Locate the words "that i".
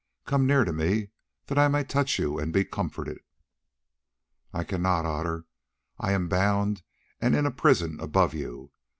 1.45-1.67